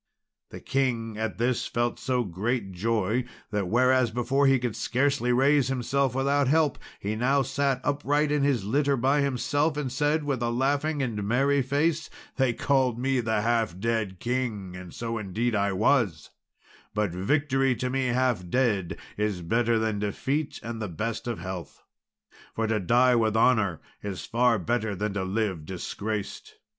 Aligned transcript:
The 0.49 0.59
king 0.59 1.15
at 1.19 1.37
this 1.37 1.67
felt 1.67 1.99
so 1.99 2.23
great 2.23 2.71
joy, 2.71 3.25
that, 3.51 3.67
whereas 3.67 4.09
before 4.09 4.47
he 4.47 4.57
could 4.57 4.75
scarce 4.75 5.21
raise 5.21 5.67
himself 5.67 6.15
without 6.15 6.47
help, 6.47 6.79
he 6.99 7.15
now 7.15 7.43
sat 7.43 7.79
upright 7.83 8.31
in 8.31 8.41
his 8.41 8.63
litter 8.65 8.97
by 8.97 9.21
himself, 9.21 9.77
and 9.77 9.91
said, 9.91 10.23
with 10.23 10.41
a 10.41 10.49
laughing 10.49 11.03
and 11.03 11.21
merry 11.23 11.61
face, 11.61 12.09
"They 12.37 12.51
called 12.51 12.97
me 12.97 13.19
the 13.19 13.41
half 13.41 13.77
dead 13.77 14.19
king, 14.19 14.75
and 14.75 14.91
so 14.91 15.19
indeed 15.19 15.53
I 15.53 15.71
was; 15.71 16.31
but 16.95 17.11
victory 17.11 17.75
to 17.75 17.91
me 17.91 18.07
half 18.07 18.49
dead 18.49 18.97
is 19.17 19.43
better 19.43 19.77
than 19.77 19.99
defeat 19.99 20.59
and 20.63 20.81
the 20.81 20.89
best 20.89 21.27
health. 21.27 21.83
For 22.55 22.65
to 22.65 22.79
die 22.79 23.13
with 23.13 23.37
honour 23.37 23.81
is 24.01 24.25
far 24.25 24.57
better 24.57 24.95
than 24.95 25.13
to 25.13 25.23
live 25.23 25.63
disgraced." 25.63 26.55